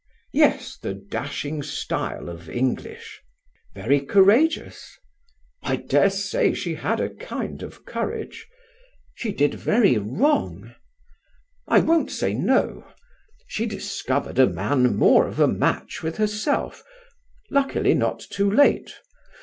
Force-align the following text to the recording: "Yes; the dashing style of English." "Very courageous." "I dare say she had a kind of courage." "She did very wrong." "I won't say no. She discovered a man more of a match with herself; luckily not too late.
"Yes; 0.33 0.77
the 0.77 0.95
dashing 0.95 1.61
style 1.61 2.27
of 2.27 2.49
English." 2.49 3.21
"Very 3.75 3.99
courageous." 3.99 4.97
"I 5.61 5.75
dare 5.75 6.09
say 6.09 6.55
she 6.55 6.73
had 6.73 6.99
a 6.99 7.11
kind 7.11 7.61
of 7.61 7.85
courage." 7.85 8.47
"She 9.13 9.31
did 9.31 9.53
very 9.53 9.99
wrong." 9.99 10.73
"I 11.67 11.81
won't 11.81 12.09
say 12.09 12.33
no. 12.33 12.83
She 13.45 13.67
discovered 13.67 14.39
a 14.39 14.47
man 14.47 14.95
more 14.95 15.27
of 15.27 15.39
a 15.39 15.47
match 15.47 16.01
with 16.01 16.17
herself; 16.17 16.83
luckily 17.51 17.93
not 17.93 18.19
too 18.21 18.49
late. 18.49 18.95